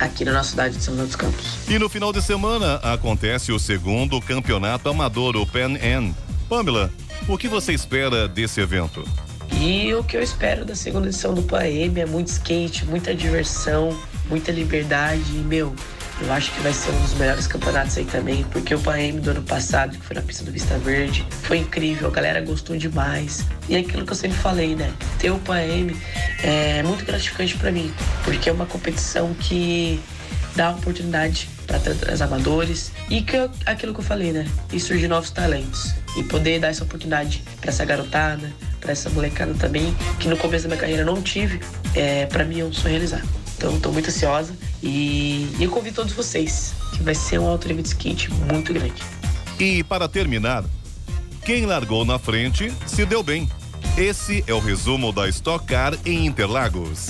[0.00, 1.46] aqui na nossa cidade de São José dos Campos.
[1.68, 6.14] E no final de semana acontece o segundo campeonato amador, o Pan Am.
[6.48, 6.90] Pamela,
[7.28, 9.04] o que você espera desse evento?
[9.52, 13.98] E o que eu espero da segunda edição do PAM é muito skate, muita diversão,
[14.28, 15.24] muita liberdade.
[15.30, 15.74] E, meu,
[16.20, 19.30] eu acho que vai ser um dos melhores campeonatos aí também, porque o PAM do
[19.30, 23.44] ano passado, que foi na pista do Vista Verde, foi incrível, a galera gostou demais.
[23.68, 24.92] E é aquilo que eu sempre falei, né?
[25.18, 25.92] Ter o PAM
[26.42, 27.92] é muito gratificante para mim,
[28.24, 30.00] porque é uma competição que
[30.54, 34.46] dá oportunidade para os amadores e que eu, aquilo que eu falei, né?
[34.72, 38.50] E surgir novos talentos e poder dar essa oportunidade para essa garotada,
[38.86, 41.60] para essa molecada também, que no começo da minha carreira não tive,
[41.92, 43.22] é, para mim é um sonho realizar.
[43.56, 47.66] Então estou muito ansiosa e, e eu convido todos vocês, que vai ser um alto
[47.66, 49.02] nível de skate muito grande.
[49.58, 50.64] E para terminar,
[51.44, 53.50] quem largou na frente se deu bem.
[53.96, 57.08] Esse é o resumo da Stock Car em Interlagos.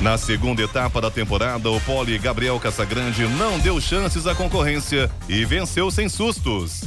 [0.00, 5.44] Na segunda etapa da temporada, o pole Gabriel Casagrande não deu chances à concorrência e
[5.44, 6.82] venceu sem sustos.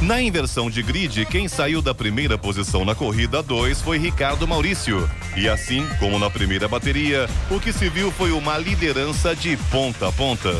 [0.00, 5.08] Na inversão de grid, quem saiu da primeira posição na corrida 2 foi Ricardo Maurício.
[5.36, 10.08] E assim como na primeira bateria, o que se viu foi uma liderança de ponta
[10.08, 10.52] a ponta.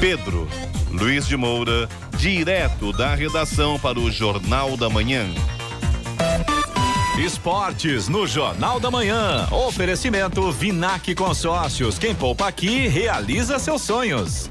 [0.00, 0.48] Pedro
[0.90, 5.26] Luiz de Moura, direto da redação para o Jornal da Manhã.
[7.18, 9.48] Esportes no Jornal da Manhã.
[9.50, 11.98] Oferecimento Vinac Consórcios.
[11.98, 14.50] Quem poupa aqui realiza seus sonhos.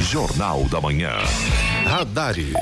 [0.00, 1.12] Jornal da Manhã.
[1.86, 2.54] Radares.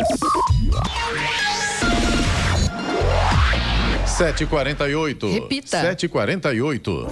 [4.06, 5.34] 7h48.
[5.34, 5.82] Repita.
[5.82, 7.08] 7h48.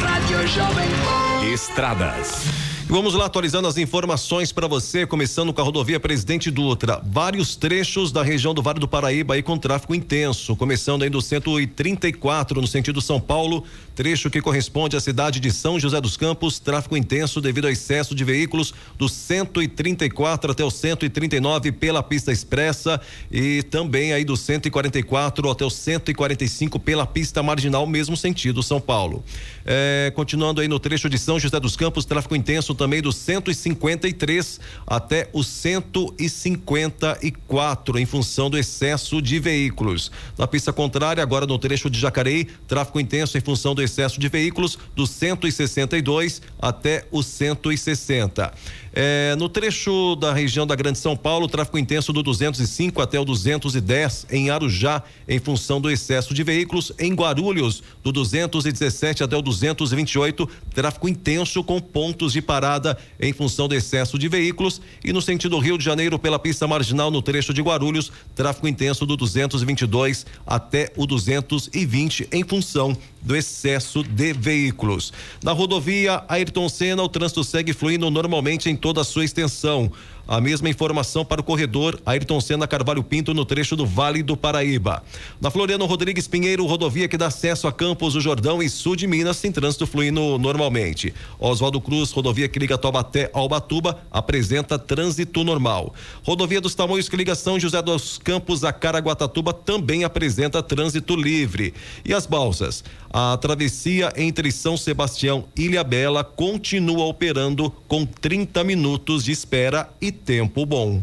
[0.00, 1.52] Rádio Jovem Pan.
[1.52, 2.73] Estradas.
[2.86, 7.00] Vamos lá atualizando as informações para você, começando com a rodovia Presidente Dutra.
[7.02, 11.20] Vários trechos da região do Vale do Paraíba aí com tráfego intenso, começando aí do
[11.22, 13.64] 134 no sentido São Paulo,
[13.94, 18.14] trecho que corresponde à cidade de São José dos Campos, tráfego intenso devido ao excesso
[18.14, 23.00] de veículos do 134 até o 139 pela pista expressa
[23.32, 29.24] e também aí do 144 até o 145 pela pista marginal, mesmo sentido São Paulo.
[29.64, 34.58] É, continuando aí no trecho de São José dos Campos, tráfego intenso também do 153
[34.86, 40.10] até o 154 em função do excesso de veículos.
[40.38, 44.28] Na pista contrária, agora no trecho de Jacareí, tráfego intenso em função do excesso de
[44.28, 48.52] veículos do 162 até o 160.
[48.96, 53.24] É, no trecho da região da Grande São Paulo, tráfego intenso do 205 até o
[53.24, 56.92] 210 em Arujá, em função do excesso de veículos.
[56.96, 63.66] Em Guarulhos, do 217 até o 228, tráfego intenso com pontos de parada em função
[63.66, 64.80] do excesso de veículos.
[65.04, 69.04] E no sentido Rio de Janeiro, pela pista marginal, no trecho de Guarulhos, tráfego intenso
[69.04, 75.12] do 222 até o 220 em função do excesso de veículos.
[75.42, 79.90] Na rodovia Ayrton Senna, o trânsito segue fluindo normalmente em toda a sua extensão.
[80.26, 84.36] A mesma informação para o corredor Ayrton Senna Carvalho Pinto no trecho do Vale do
[84.36, 85.02] Paraíba.
[85.40, 89.06] Na Floriano Rodrigues Pinheiro, rodovia que dá acesso a Campos do Jordão e sul de
[89.06, 91.12] Minas, tem trânsito fluindo normalmente.
[91.38, 95.94] Oswaldo Cruz, rodovia que liga Taubaté ao Batuba, apresenta trânsito normal.
[96.22, 101.74] Rodovia dos Tamoios que liga São José dos Campos a Caraguatatuba também apresenta trânsito livre.
[102.04, 102.82] E as balsas?
[103.12, 109.88] A travessia entre São Sebastião e Ilha Bela continua operando com 30 minutos de espera
[110.00, 111.02] e tempo bom.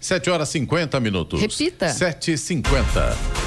[0.00, 1.40] 7 horas 50 minutos.
[1.40, 1.86] Repita.
[1.86, 3.16] 7h50.
[3.38, 3.41] E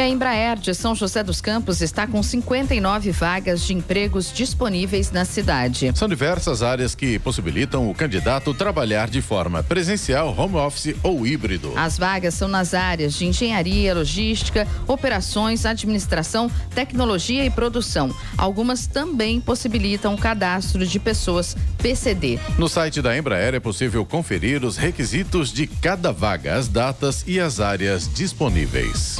[0.00, 5.24] a Embraer de São José dos Campos está com 59 vagas de empregos disponíveis na
[5.24, 5.90] cidade.
[5.94, 11.72] São diversas áreas que possibilitam o candidato trabalhar de forma presencial, home office ou híbrido.
[11.76, 18.14] As vagas são nas áreas de engenharia, logística, operações, administração, tecnologia e produção.
[18.36, 22.38] Algumas também possibilitam o cadastro de pessoas PCD.
[22.58, 27.40] No site da Embraer é possível conferir os requisitos de cada vaga, as datas e
[27.40, 29.16] as áreas disponíveis.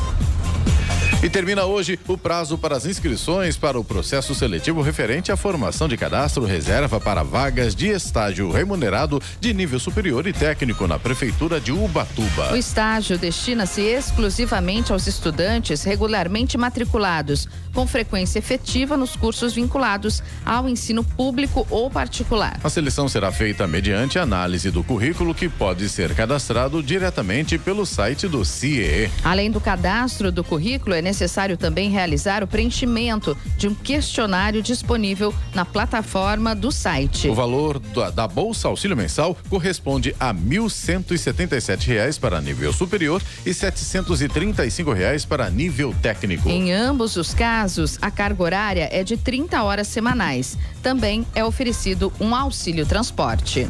[1.22, 5.88] E termina hoje o prazo para as inscrições para o processo seletivo referente à formação
[5.88, 11.58] de cadastro reserva para vagas de estágio remunerado de nível superior e técnico na Prefeitura
[11.58, 12.52] de Ubatuba.
[12.52, 20.66] O estágio destina-se exclusivamente aos estudantes regularmente matriculados, com frequência efetiva nos cursos vinculados ao
[20.66, 22.58] ensino público ou particular.
[22.64, 28.26] A seleção será feita mediante análise do currículo que pode ser cadastrado diretamente pelo site
[28.26, 29.10] do CIE.
[29.22, 35.34] Além do cadastro do currículo, é necessário também realizar o preenchimento de um questionário disponível
[35.54, 37.28] na plataforma do site.
[37.28, 43.52] O valor da, da Bolsa Auxílio Mensal corresponde a 1.177 reais para nível superior e
[43.52, 46.48] 735 reais para nível técnico.
[46.48, 47.65] Em ambos os casos,
[48.00, 50.56] a carga horária é de 30 horas semanais.
[50.82, 53.68] Também é oferecido um auxílio transporte.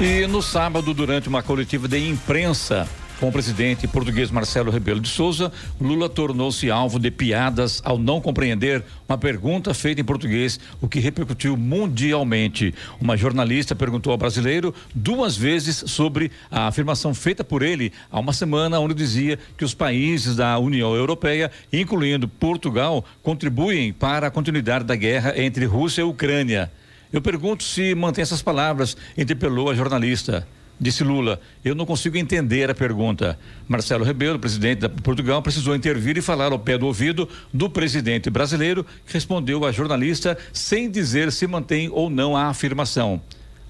[0.00, 2.88] E no sábado, durante uma coletiva de imprensa,
[3.20, 8.20] Com o presidente português Marcelo Rebelo de Souza, Lula tornou-se alvo de piadas ao não
[8.20, 12.74] compreender uma pergunta feita em português, o que repercutiu mundialmente.
[13.00, 18.32] Uma jornalista perguntou ao brasileiro duas vezes sobre a afirmação feita por ele há uma
[18.32, 24.84] semana, onde dizia que os países da União Europeia, incluindo Portugal, contribuem para a continuidade
[24.84, 26.70] da guerra entre Rússia e Ucrânia.
[27.12, 30.46] Eu pergunto se mantém essas palavras, interpelou a jornalista.
[30.78, 33.38] Disse Lula, eu não consigo entender a pergunta.
[33.68, 38.28] Marcelo Rebelo, presidente de Portugal, precisou intervir e falar ao pé do ouvido do presidente
[38.28, 43.22] brasileiro, que respondeu à jornalista sem dizer se mantém ou não a afirmação.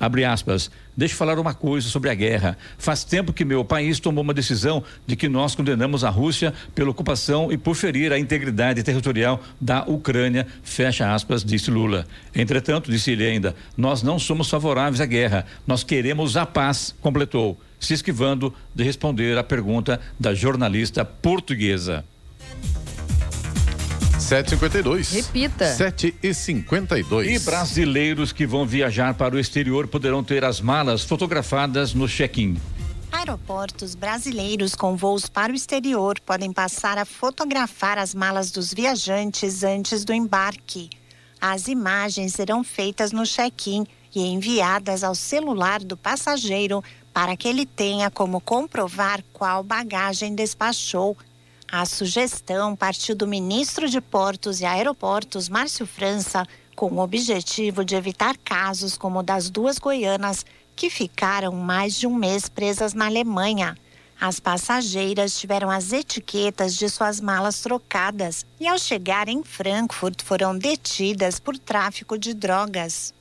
[0.04, 0.70] Abre aspas.
[0.94, 2.58] Deixa eu falar uma coisa sobre a guerra.
[2.76, 6.90] Faz tempo que meu país tomou uma decisão de que nós condenamos a Rússia pela
[6.90, 10.46] ocupação e por ferir a integridade territorial da Ucrânia.
[10.62, 12.06] Fecha aspas, disse Lula.
[12.34, 15.46] Entretanto, disse ele ainda, nós não somos favoráveis à guerra.
[15.66, 22.04] Nós queremos a paz, completou, se esquivando de responder à pergunta da jornalista portuguesa.
[24.24, 25.10] 752.
[25.10, 25.66] Repita.
[25.66, 27.30] 7 e 52.
[27.30, 32.56] E brasileiros que vão viajar para o exterior poderão ter as malas fotografadas no check-in.
[33.12, 39.62] Aeroportos brasileiros com voos para o exterior podem passar a fotografar as malas dos viajantes
[39.62, 40.90] antes do embarque.
[41.40, 47.66] As imagens serão feitas no check-in e enviadas ao celular do passageiro para que ele
[47.66, 51.16] tenha como comprovar qual bagagem despachou
[51.80, 56.46] a sugestão partiu do ministro de Portos e Aeroportos, Márcio França,
[56.76, 60.46] com o objetivo de evitar casos como o das duas goianas
[60.76, 63.76] que ficaram mais de um mês presas na Alemanha.
[64.20, 70.56] As passageiras tiveram as etiquetas de suas malas trocadas e, ao chegar em Frankfurt, foram
[70.56, 73.12] detidas por tráfico de drogas.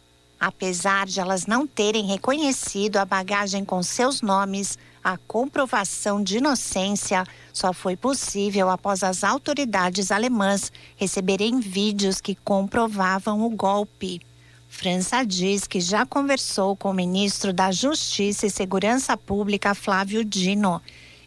[0.46, 7.26] Apesar de elas não terem reconhecido a bagagem com seus nomes, a comprovação de inocência
[7.54, 14.20] só foi possível após as autoridades alemãs receberem vídeos que comprovavam o golpe.
[14.68, 20.82] França diz que já conversou com o ministro da Justiça e Segurança Pública, Flávio Dino,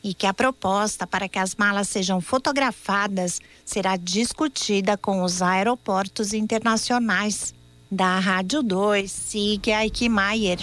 [0.04, 6.34] e que a proposta para que as malas sejam fotografadas será discutida com os aeroportos
[6.34, 7.55] internacionais.
[7.90, 10.58] Da Rádio 2, siga Ike Maier.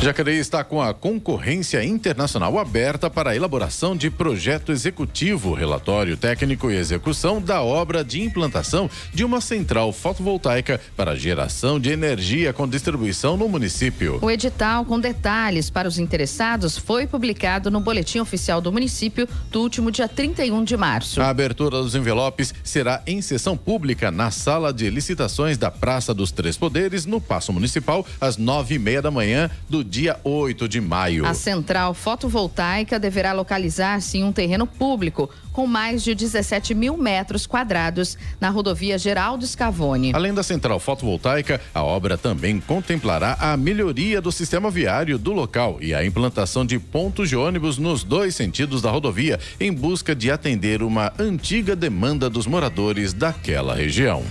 [0.00, 6.70] Jacareí está com a concorrência internacional aberta para a elaboração de projeto executivo, relatório técnico
[6.70, 12.68] e execução da obra de implantação de uma central fotovoltaica para geração de energia com
[12.68, 14.20] distribuição no município.
[14.22, 19.60] O edital com detalhes para os interessados foi publicado no Boletim Oficial do Município do
[19.60, 21.20] último dia 31 de março.
[21.20, 26.30] A abertura dos envelopes será em sessão pública na sala de licitações da Praça dos
[26.30, 30.80] Três Poderes, no Paço Municipal, às nove e meia da manhã do dia 8 de
[30.80, 31.24] maio.
[31.24, 37.46] A central fotovoltaica deverá localizar-se em um terreno público com mais de 17 mil metros
[37.46, 40.12] quadrados na rodovia Geraldo Scavone.
[40.14, 45.78] Além da central fotovoltaica, a obra também contemplará a melhoria do sistema viário do local
[45.80, 50.30] e a implantação de pontos de ônibus nos dois sentidos da rodovia, em busca de
[50.30, 54.22] atender uma antiga demanda dos moradores daquela região.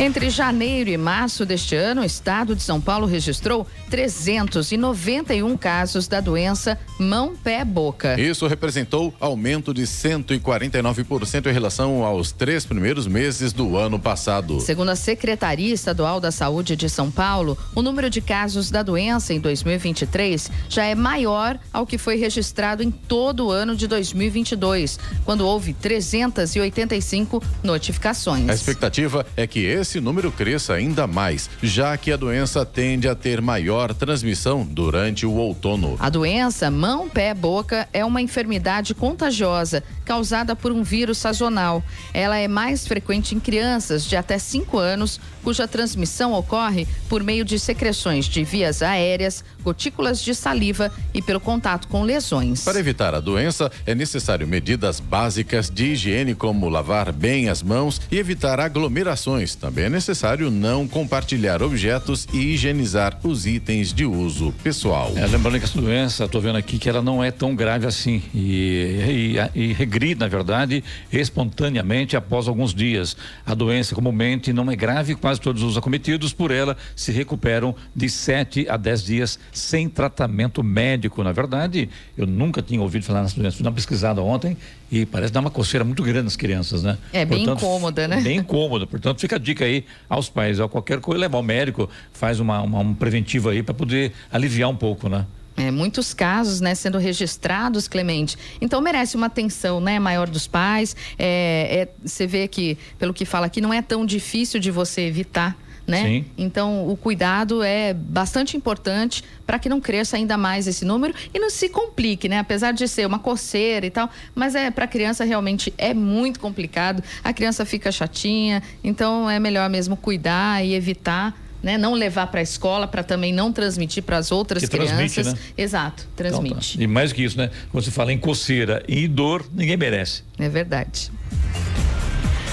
[0.00, 6.22] Entre janeiro e março deste ano, o estado de São Paulo registrou 391 casos da
[6.22, 8.18] doença mão-pé-boca.
[8.18, 14.58] Isso representou aumento de 149% em relação aos três primeiros meses do ano passado.
[14.62, 19.34] Segundo a Secretaria Estadual da Saúde de São Paulo, o número de casos da doença
[19.34, 24.98] em 2023 já é maior ao que foi registrado em todo o ano de 2022,
[25.26, 28.48] quando houve 385 notificações.
[28.48, 33.14] A expectativa é que esse número cresça ainda mais, já que a doença tende a
[33.14, 35.96] ter maior transmissão durante o outono.
[35.98, 41.82] A doença mão, pé, boca é uma enfermidade contagiosa causada por um vírus sazonal.
[42.12, 47.44] Ela é mais frequente em crianças de até 5 anos, cuja transmissão ocorre por meio
[47.44, 52.64] de secreções de vias aéreas, gotículas de saliva e pelo contato com lesões.
[52.64, 58.00] Para evitar a doença, é necessário medidas básicas de higiene, como lavar bem as mãos
[58.10, 59.54] e evitar aglomerações.
[59.54, 65.12] Também é necessário não compartilhar objetos e higienizar os itens de uso pessoal.
[65.16, 68.22] É, lembrando que essa doença, estou vendo aqui que ela não é tão grave assim
[68.34, 73.16] e, e, e regride, na verdade, espontaneamente após alguns dias.
[73.46, 78.08] A doença comumente não é grave, quase todos os acometidos por ela se recuperam de
[78.08, 81.22] 7 a 10 dias sem tratamento médico.
[81.22, 83.56] Na verdade, eu nunca tinha ouvido falar nessa doença.
[83.56, 84.56] Fui dar uma pesquisada ontem
[84.90, 86.98] e parece dar uma coceira muito grande nas crianças, né?
[87.12, 88.20] É bem portanto, incômoda, né?
[88.20, 88.86] Bem incômoda.
[88.86, 92.60] Portanto, fica a dica aí aos pais, a qualquer coisa, levar o médico, faz uma,
[92.62, 95.24] uma um preventivo aí para poder aliviar um pouco, né?
[95.56, 98.36] É, muitos casos, né, sendo registrados, Clemente.
[98.60, 100.96] Então merece uma atenção, né, maior dos pais.
[101.18, 105.02] É, é, você vê que, pelo que fala aqui, não é tão difícil de você
[105.02, 105.56] evitar.
[105.86, 106.04] Né?
[106.04, 106.24] Sim.
[106.38, 111.38] Então, o cuidado é bastante importante para que não cresça ainda mais esse número e
[111.38, 112.38] não se complique, né?
[112.38, 116.38] Apesar de ser uma coceira e tal, mas é para a criança realmente é muito
[116.38, 117.02] complicado.
[117.24, 121.76] A criança fica chatinha, então é melhor mesmo cuidar e evitar né?
[121.76, 125.12] Não levar para a escola para também não transmitir para as outras Que crianças.
[125.12, 125.52] transmite, né?
[125.56, 126.54] Exato, transmite.
[126.54, 126.84] Então tá.
[126.84, 127.50] E mais que isso, né?
[127.70, 130.22] Quando se fala em coceira e dor, ninguém merece.
[130.38, 131.10] É verdade.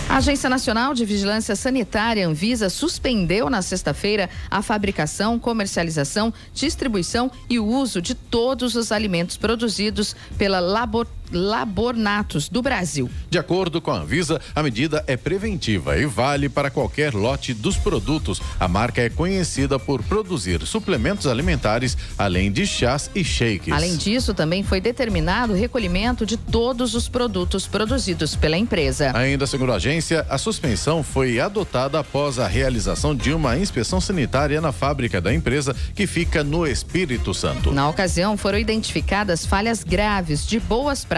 [0.09, 7.59] A Agência Nacional de Vigilância Sanitária Anvisa suspendeu na sexta-feira a fabricação, comercialização, distribuição e
[7.59, 13.09] o uso de todos os alimentos produzidos pela Labor Labornatos do Brasil.
[13.29, 17.75] De acordo com a Anvisa, a medida é preventiva e vale para qualquer lote dos
[17.75, 18.41] produtos.
[18.59, 23.73] A marca é conhecida por produzir suplementos alimentares, além de chás e shakes.
[23.73, 29.11] Além disso, também foi determinado o recolhimento de todos os produtos produzidos pela empresa.
[29.13, 34.61] Ainda segundo a agência, a suspensão foi adotada após a realização de uma inspeção sanitária
[34.61, 37.73] na fábrica da empresa, que fica no Espírito Santo.
[37.73, 41.16] Na ocasião, foram identificadas falhas graves de boas práticas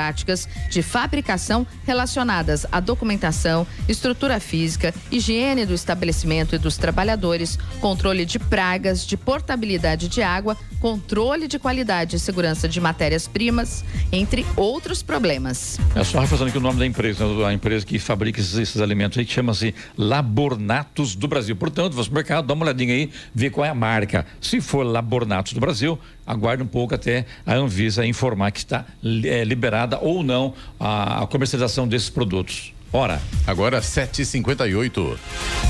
[0.69, 8.39] de fabricação relacionadas à documentação, estrutura física, higiene do estabelecimento e dos trabalhadores, controle de
[8.39, 15.77] pragas, de portabilidade de água, controle de qualidade e segurança de matérias-primas, entre outros problemas.
[15.95, 19.17] É só reforçando aqui o nome da empresa, a empresa que fabrica esses, esses alimentos
[19.17, 21.55] aí, chama-se Labornatos do Brasil.
[21.55, 24.25] Portanto, ao mercado, dá uma olhadinha aí, vê qual é a marca.
[24.39, 25.99] Se for Labornatos do Brasil,
[26.29, 28.85] aguarde um pouco até a Anvisa informar que está
[29.25, 32.71] é, liberada ou não a, a comercialização desses produtos.
[32.93, 33.19] Ora.
[33.45, 35.17] Agora 7h58.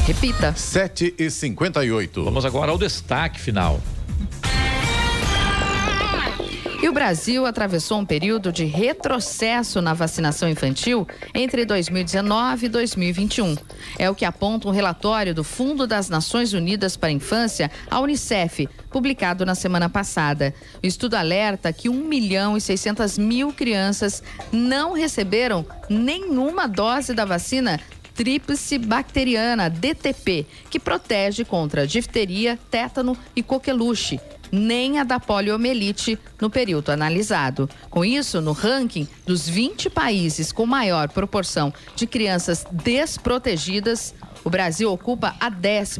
[0.05, 0.53] Repita.
[0.53, 2.24] 7h58.
[2.24, 3.80] Vamos agora ao destaque final.
[6.82, 13.57] E o Brasil atravessou um período de retrocesso na vacinação infantil entre 2019 e 2021.
[13.97, 17.99] É o que aponta um relatório do Fundo das Nações Unidas para a Infância, a
[17.99, 20.55] Unicef, publicado na semana passada.
[20.82, 27.25] O estudo alerta que 1 milhão e 600 mil crianças não receberam nenhuma dose da
[27.25, 27.77] vacina
[28.15, 34.17] tríplice bacteriana, DTP, que protege contra difteria, tétano e coqueluche
[34.52, 37.70] nem a da poliomielite no período analisado.
[37.89, 44.91] Com isso, no ranking dos 20 países com maior proporção de crianças desprotegidas, o Brasil
[44.91, 46.00] ocupa a 12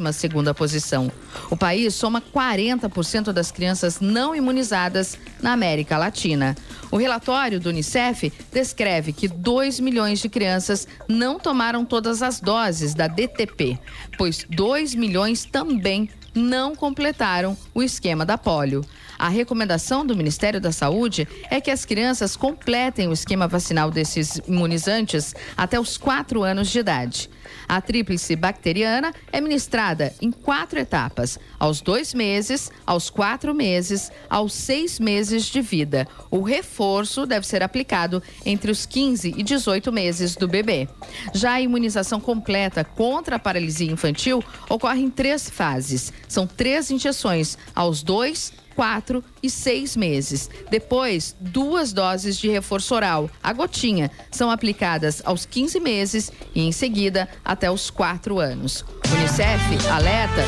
[0.56, 1.12] posição.
[1.50, 6.56] O país soma 40% das crianças não imunizadas na América Latina.
[6.91, 12.93] O relatório do Unicef descreve que 2 milhões de crianças não tomaram todas as doses
[12.93, 13.78] da DTP,
[14.18, 18.84] pois 2 milhões também não completaram o esquema da polio.
[19.17, 24.41] A recomendação do Ministério da Saúde é que as crianças completem o esquema vacinal desses
[24.47, 27.30] imunizantes até os 4 anos de idade.
[27.70, 34.53] A tríplice bacteriana é ministrada em quatro etapas: aos dois meses, aos quatro meses, aos
[34.53, 36.07] seis meses de vida.
[36.32, 40.89] O reforço deve ser aplicado entre os 15 e 18 meses do bebê.
[41.32, 46.11] Já a imunização completa contra a paralisia infantil ocorre em três fases.
[46.28, 50.49] São três injeções aos dois, quatro e seis meses.
[50.71, 56.71] Depois, duas doses de reforço oral, a gotinha, são aplicadas aos 15 meses e, em
[56.71, 58.86] seguida, até os quatro anos.
[59.11, 60.45] Unicef alerta.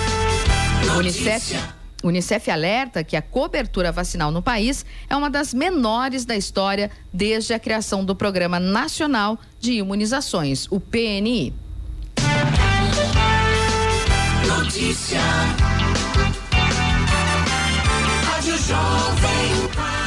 [0.98, 1.60] Unicef.
[2.02, 7.54] Unicef alerta que a cobertura vacinal no país é uma das menores da história desde
[7.54, 11.54] a criação do Programa Nacional de Imunizações, o PNI.
[14.48, 15.20] Notícia.
[18.72, 20.01] Jovem Pan.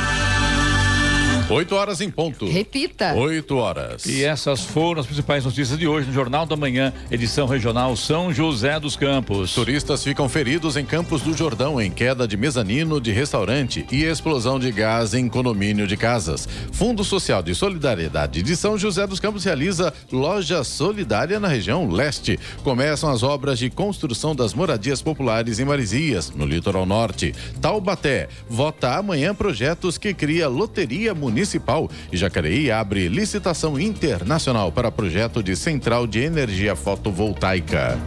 [1.51, 2.47] 8 horas em ponto.
[2.47, 3.13] Repita.
[3.15, 4.07] 8 horas.
[4.07, 8.33] E essas foram as principais notícias de hoje no Jornal da Manhã, edição regional São
[8.33, 9.53] José dos Campos.
[9.53, 14.59] Turistas ficam feridos em Campos do Jordão em queda de mezanino de restaurante e explosão
[14.59, 16.49] de gás em condomínio de casas.
[16.73, 22.41] Fundo Social de Solidariedade de São José dos Campos realiza loja solidária na região leste.
[22.63, 27.35] Começam as obras de construção das moradias populares em Marizias, no litoral norte.
[27.61, 35.43] Taubaté vota amanhã projetos que cria loteria municipal e Jacareí abre licitação internacional para projeto
[35.43, 37.99] de central de energia fotovoltaica.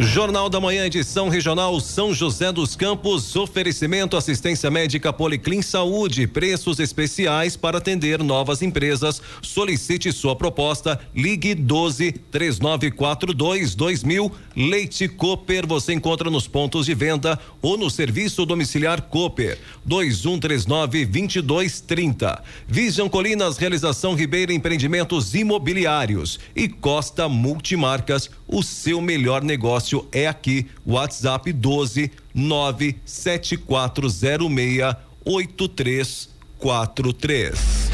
[0.00, 6.80] Jornal da Manhã, edição regional São José dos Campos, oferecimento assistência médica Policlin Saúde, preços
[6.80, 9.22] especiais para atender novas empresas.
[9.40, 14.32] Solicite sua proposta, ligue 12 3942 2000.
[14.56, 22.42] Leite Cooper você encontra nos pontos de venda ou no serviço domiciliar Cooper 2139 2230.
[22.66, 30.66] Vision Colinas, realização Ribeira Empreendimentos Imobiliários e Costa Multimarcas, o seu melhor negócio é aqui.
[30.86, 37.93] WhatsApp 12 97406 8343.